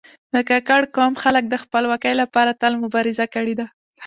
د 0.33 0.35
کاکړ 0.49 0.81
قوم 0.95 1.13
خلک 1.23 1.43
د 1.49 1.55
خپلواکي 1.63 2.13
لپاره 2.21 2.57
تل 2.61 2.73
مبارزه 2.83 3.25
کړې 3.35 3.53
ده. 3.59 3.67